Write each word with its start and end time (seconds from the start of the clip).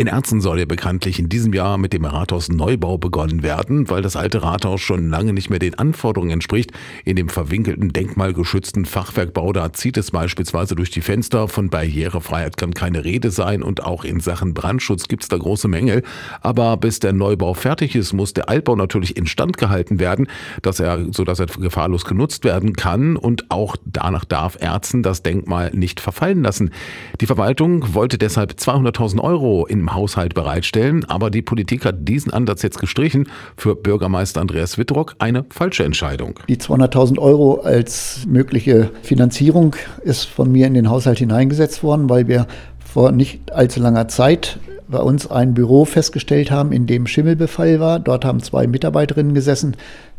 In 0.00 0.06
Erzen 0.06 0.40
soll 0.40 0.60
ja 0.60 0.64
bekanntlich 0.64 1.18
in 1.18 1.28
diesem 1.28 1.52
Jahr 1.52 1.76
mit 1.76 1.92
dem 1.92 2.04
Rathausneubau 2.04 2.98
begonnen 2.98 3.42
werden, 3.42 3.90
weil 3.90 4.00
das 4.00 4.14
alte 4.14 4.44
Rathaus 4.44 4.80
schon 4.80 5.10
lange 5.10 5.32
nicht 5.32 5.50
mehr 5.50 5.58
den 5.58 5.74
Anforderungen 5.74 6.30
entspricht. 6.30 6.70
In 7.04 7.16
dem 7.16 7.28
verwinkelten, 7.28 7.92
denkmalgeschützten 7.92 8.84
Fachwerkbau, 8.84 9.52
da 9.52 9.72
zieht 9.72 9.96
es 9.96 10.12
beispielsweise 10.12 10.76
durch 10.76 10.92
die 10.92 11.00
Fenster. 11.00 11.48
Von 11.48 11.68
Barrierefreiheit 11.68 12.56
kann 12.56 12.74
keine 12.74 13.04
Rede 13.04 13.32
sein 13.32 13.60
und 13.60 13.82
auch 13.82 14.04
in 14.04 14.20
Sachen 14.20 14.54
Brandschutz 14.54 15.08
gibt 15.08 15.24
es 15.24 15.28
da 15.30 15.36
große 15.36 15.66
Mängel. 15.66 16.04
Aber 16.42 16.76
bis 16.76 17.00
der 17.00 17.12
Neubau 17.12 17.54
fertig 17.54 17.96
ist, 17.96 18.12
muss 18.12 18.32
der 18.32 18.48
Altbau 18.48 18.76
natürlich 18.76 19.16
instand 19.16 19.56
gehalten 19.56 19.98
werden, 19.98 20.28
dass 20.62 20.78
er, 20.78 21.12
sodass 21.12 21.40
er 21.40 21.46
gefahrlos 21.46 22.04
genutzt 22.04 22.44
werden 22.44 22.74
kann 22.74 23.16
und 23.16 23.50
auch 23.50 23.74
danach 23.84 24.24
darf 24.24 24.58
Erzen 24.60 25.02
das 25.02 25.24
Denkmal 25.24 25.72
nicht 25.74 25.98
verfallen 25.98 26.44
lassen. 26.44 26.70
Die 27.20 27.26
Verwaltung 27.26 27.94
wollte 27.94 28.16
deshalb 28.16 28.52
200.000 28.52 29.20
Euro 29.20 29.66
Haushalt 29.94 30.34
bereitstellen. 30.34 31.04
Aber 31.06 31.30
die 31.30 31.42
Politik 31.42 31.84
hat 31.84 31.96
diesen 32.08 32.32
Ansatz 32.32 32.62
jetzt 32.62 32.78
gestrichen. 32.78 33.28
Für 33.56 33.74
Bürgermeister 33.74 34.40
Andreas 34.40 34.78
Wittrock 34.78 35.14
eine 35.18 35.44
falsche 35.50 35.84
Entscheidung. 35.84 36.38
Die 36.48 36.56
200.000 36.56 37.18
Euro 37.18 37.60
als 37.60 38.26
mögliche 38.26 38.90
Finanzierung 39.02 39.76
ist 40.02 40.24
von 40.24 40.50
mir 40.50 40.66
in 40.66 40.74
den 40.74 40.90
Haushalt 40.90 41.18
hineingesetzt 41.18 41.82
worden, 41.82 42.08
weil 42.08 42.28
wir 42.28 42.46
vor 42.84 43.12
nicht 43.12 43.52
allzu 43.52 43.80
langer 43.80 44.08
Zeit 44.08 44.58
bei 44.88 44.98
uns 44.98 45.30
ein 45.30 45.54
Büro 45.54 45.84
festgestellt 45.84 46.50
haben, 46.50 46.72
in 46.72 46.86
dem 46.86 47.06
Schimmelbefall 47.06 47.78
war. 47.78 48.00
Dort 48.00 48.24
haben 48.24 48.40
zwei 48.40 48.66
Mitarbeiterinnen 48.66 49.34
gesessen, 49.34 49.76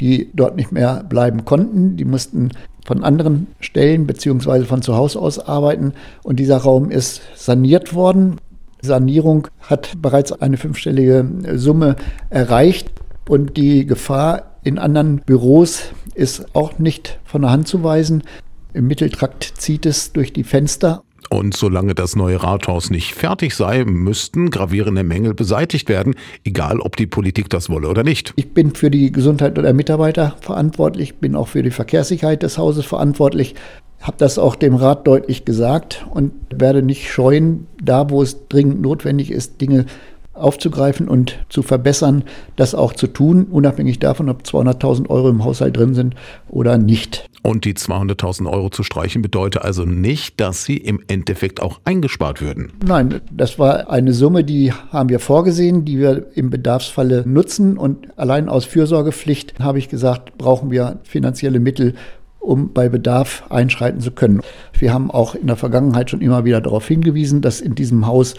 die 0.00 0.30
dort 0.34 0.56
nicht 0.56 0.72
mehr 0.72 1.04
bleiben 1.08 1.44
konnten. 1.44 1.96
Die 1.96 2.04
mussten 2.04 2.50
von 2.86 3.04
anderen 3.04 3.48
Stellen 3.60 4.06
bzw. 4.06 4.64
von 4.64 4.82
zu 4.82 4.96
Hause 4.96 5.18
aus 5.20 5.38
arbeiten. 5.38 5.94
Und 6.22 6.38
dieser 6.40 6.58
Raum 6.58 6.90
ist 6.90 7.22
saniert 7.34 7.94
worden. 7.94 8.38
Sanierung 8.82 9.48
hat 9.60 9.92
bereits 10.02 10.32
eine 10.32 10.56
fünfstellige 10.56 11.26
Summe 11.54 11.96
erreicht 12.30 12.90
und 13.28 13.56
die 13.56 13.86
Gefahr 13.86 14.56
in 14.64 14.78
anderen 14.78 15.22
Büros 15.24 15.84
ist 16.14 16.54
auch 16.54 16.78
nicht 16.78 17.20
von 17.24 17.42
der 17.42 17.50
Hand 17.50 17.68
zu 17.68 17.82
weisen. 17.84 18.22
Im 18.74 18.86
Mitteltrakt 18.86 19.54
zieht 19.58 19.86
es 19.86 20.12
durch 20.12 20.32
die 20.32 20.44
Fenster. 20.44 21.02
Und 21.30 21.56
solange 21.56 21.94
das 21.94 22.16
neue 22.16 22.42
Rathaus 22.42 22.90
nicht 22.90 23.14
fertig 23.14 23.54
sei, 23.54 23.84
müssten 23.84 24.50
gravierende 24.50 25.02
Mängel 25.02 25.32
beseitigt 25.32 25.88
werden, 25.88 26.14
egal 26.44 26.80
ob 26.80 26.96
die 26.96 27.06
Politik 27.06 27.48
das 27.48 27.70
wolle 27.70 27.88
oder 27.88 28.02
nicht. 28.02 28.34
Ich 28.36 28.52
bin 28.52 28.74
für 28.74 28.90
die 28.90 29.12
Gesundheit 29.12 29.56
der 29.56 29.72
Mitarbeiter 29.72 30.36
verantwortlich, 30.40 31.16
bin 31.16 31.34
auch 31.34 31.48
für 31.48 31.62
die 31.62 31.70
Verkehrssicherheit 31.70 32.42
des 32.42 32.58
Hauses 32.58 32.84
verantwortlich 32.84 33.54
habe 34.02 34.16
das 34.18 34.38
auch 34.38 34.56
dem 34.56 34.74
Rat 34.74 35.06
deutlich 35.06 35.44
gesagt 35.44 36.04
und 36.10 36.32
werde 36.54 36.82
nicht 36.82 37.10
scheuen, 37.10 37.66
da 37.82 38.10
wo 38.10 38.22
es 38.22 38.48
dringend 38.48 38.82
notwendig 38.82 39.30
ist, 39.30 39.60
Dinge 39.60 39.86
aufzugreifen 40.34 41.08
und 41.08 41.38
zu 41.48 41.62
verbessern, 41.62 42.24
das 42.56 42.74
auch 42.74 42.94
zu 42.94 43.06
tun, 43.06 43.46
unabhängig 43.50 43.98
davon, 43.98 44.28
ob 44.28 44.42
200.000 44.42 45.10
Euro 45.10 45.28
im 45.28 45.44
Haushalt 45.44 45.76
drin 45.76 45.94
sind 45.94 46.14
oder 46.48 46.78
nicht. 46.78 47.28
Und 47.42 47.64
die 47.64 47.74
200.000 47.74 48.50
Euro 48.50 48.70
zu 48.70 48.82
streichen 48.82 49.20
bedeutet 49.20 49.62
also 49.62 49.84
nicht, 49.84 50.40
dass 50.40 50.64
sie 50.64 50.76
im 50.76 51.00
Endeffekt 51.08 51.60
auch 51.60 51.80
eingespart 51.84 52.40
würden. 52.40 52.72
Nein, 52.86 53.20
das 53.30 53.58
war 53.58 53.90
eine 53.90 54.12
Summe, 54.12 54.44
die 54.44 54.72
haben 54.72 55.08
wir 55.08 55.18
vorgesehen, 55.18 55.84
die 55.84 55.98
wir 55.98 56.26
im 56.34 56.50
Bedarfsfalle 56.50 57.24
nutzen. 57.26 57.76
Und 57.76 58.16
allein 58.16 58.48
aus 58.48 58.64
Fürsorgepflicht 58.64 59.58
habe 59.58 59.78
ich 59.78 59.88
gesagt, 59.88 60.38
brauchen 60.38 60.70
wir 60.70 61.00
finanzielle 61.02 61.58
Mittel, 61.58 61.94
um 62.42 62.72
bei 62.72 62.88
Bedarf 62.88 63.44
einschreiten 63.50 64.00
zu 64.00 64.10
können. 64.10 64.40
Wir 64.78 64.92
haben 64.92 65.10
auch 65.10 65.34
in 65.34 65.46
der 65.46 65.56
Vergangenheit 65.56 66.10
schon 66.10 66.20
immer 66.20 66.44
wieder 66.44 66.60
darauf 66.60 66.86
hingewiesen, 66.86 67.40
dass 67.40 67.60
in 67.60 67.74
diesem 67.74 68.06
Haus 68.06 68.34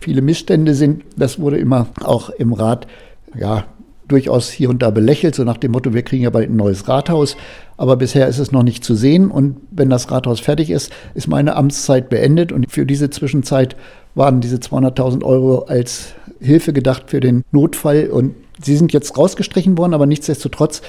viele 0.00 0.22
Missstände 0.22 0.74
sind. 0.74 1.04
Das 1.16 1.40
wurde 1.40 1.58
immer 1.58 1.88
auch 2.02 2.30
im 2.30 2.52
Rat 2.52 2.86
ja, 3.34 3.64
durchaus 4.08 4.50
hier 4.50 4.70
und 4.70 4.82
da 4.82 4.90
belächelt, 4.90 5.34
so 5.34 5.44
nach 5.44 5.56
dem 5.56 5.72
Motto, 5.72 5.94
wir 5.94 6.02
kriegen 6.02 6.22
ja 6.22 6.30
bald 6.30 6.50
ein 6.50 6.56
neues 6.56 6.86
Rathaus. 6.88 7.36
Aber 7.76 7.96
bisher 7.96 8.28
ist 8.28 8.38
es 8.38 8.52
noch 8.52 8.62
nicht 8.62 8.84
zu 8.84 8.94
sehen. 8.94 9.30
Und 9.30 9.56
wenn 9.70 9.90
das 9.90 10.10
Rathaus 10.10 10.40
fertig 10.40 10.70
ist, 10.70 10.92
ist 11.14 11.26
meine 11.26 11.56
Amtszeit 11.56 12.08
beendet. 12.08 12.52
Und 12.52 12.70
für 12.70 12.86
diese 12.86 13.10
Zwischenzeit 13.10 13.76
waren 14.14 14.40
diese 14.40 14.56
200.000 14.56 15.24
Euro 15.24 15.64
als 15.64 16.14
Hilfe 16.40 16.72
gedacht 16.72 17.04
für 17.06 17.20
den 17.20 17.44
Notfall. 17.52 18.08
Und 18.08 18.34
sie 18.62 18.76
sind 18.76 18.92
jetzt 18.92 19.16
rausgestrichen 19.16 19.76
worden, 19.76 19.94
aber 19.94 20.06
nichtsdestotrotz 20.06 20.82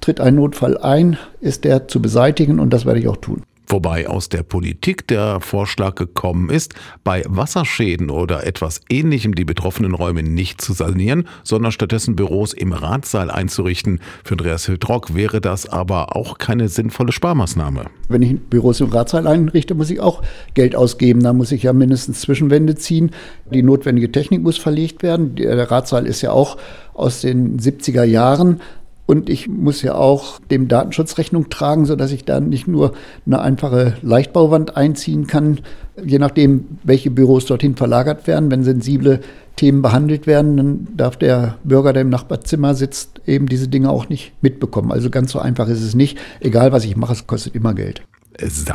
tritt 0.00 0.20
ein 0.20 0.34
Notfall 0.34 0.78
ein, 0.78 1.18
ist 1.40 1.64
der 1.64 1.88
zu 1.88 2.00
beseitigen 2.00 2.60
und 2.60 2.70
das 2.70 2.86
werde 2.86 3.00
ich 3.00 3.08
auch 3.08 3.16
tun. 3.16 3.42
Wobei 3.66 4.08
aus 4.08 4.28
der 4.28 4.42
Politik 4.42 5.08
der 5.08 5.40
Vorschlag 5.40 5.94
gekommen 5.94 6.50
ist, 6.50 6.74
bei 7.02 7.24
Wasserschäden 7.26 8.10
oder 8.10 8.46
etwas 8.46 8.82
Ähnlichem 8.90 9.34
die 9.34 9.46
betroffenen 9.46 9.94
Räume 9.94 10.22
nicht 10.22 10.60
zu 10.60 10.74
sanieren, 10.74 11.26
sondern 11.44 11.72
stattdessen 11.72 12.14
Büros 12.14 12.52
im 12.52 12.72
Ratssaal 12.72 13.30
einzurichten. 13.30 14.00
Für 14.22 14.34
Andreas 14.34 14.66
Hildrock 14.66 15.14
wäre 15.14 15.40
das 15.40 15.66
aber 15.66 16.14
auch 16.14 16.36
keine 16.36 16.68
sinnvolle 16.68 17.12
Sparmaßnahme. 17.12 17.86
Wenn 18.08 18.20
ich 18.20 18.38
Büros 18.38 18.80
im 18.82 18.90
Ratssaal 18.90 19.26
einrichte, 19.26 19.74
muss 19.74 19.90
ich 19.90 20.00
auch 20.00 20.22
Geld 20.52 20.76
ausgeben. 20.76 21.22
Da 21.22 21.32
muss 21.32 21.50
ich 21.50 21.62
ja 21.62 21.72
mindestens 21.72 22.20
Zwischenwände 22.20 22.74
ziehen. 22.74 23.12
Die 23.50 23.62
notwendige 23.62 24.12
Technik 24.12 24.42
muss 24.42 24.58
verlegt 24.58 25.02
werden. 25.02 25.36
Der 25.36 25.70
Ratssaal 25.70 26.06
ist 26.06 26.20
ja 26.20 26.32
auch 26.32 26.58
aus 26.92 27.22
den 27.22 27.58
70er 27.58 28.04
Jahren. 28.04 28.60
Und 29.06 29.28
ich 29.28 29.48
muss 29.48 29.82
ja 29.82 29.94
auch 29.94 30.38
dem 30.50 30.66
Datenschutz 30.68 31.18
Rechnung 31.18 31.50
tragen, 31.50 31.84
sodass 31.84 32.10
ich 32.10 32.24
da 32.24 32.40
nicht 32.40 32.66
nur 32.66 32.92
eine 33.26 33.40
einfache 33.40 33.96
Leichtbauwand 34.00 34.76
einziehen 34.76 35.26
kann, 35.26 35.60
je 36.02 36.18
nachdem, 36.18 36.78
welche 36.82 37.10
Büros 37.10 37.44
dorthin 37.44 37.76
verlagert 37.76 38.26
werden. 38.26 38.50
Wenn 38.50 38.64
sensible 38.64 39.20
Themen 39.56 39.82
behandelt 39.82 40.26
werden, 40.26 40.56
dann 40.56 40.88
darf 40.96 41.16
der 41.16 41.58
Bürger, 41.64 41.92
der 41.92 42.02
im 42.02 42.08
Nachbarzimmer 42.08 42.74
sitzt, 42.74 43.20
eben 43.26 43.46
diese 43.46 43.68
Dinge 43.68 43.90
auch 43.90 44.08
nicht 44.08 44.32
mitbekommen. 44.42 44.90
Also 44.90 45.10
ganz 45.10 45.32
so 45.32 45.38
einfach 45.38 45.68
ist 45.68 45.82
es 45.82 45.94
nicht. 45.94 46.18
Egal, 46.40 46.72
was 46.72 46.84
ich 46.84 46.96
mache, 46.96 47.12
es 47.12 47.26
kostet 47.26 47.54
immer 47.54 47.74
Geld. 47.74 48.02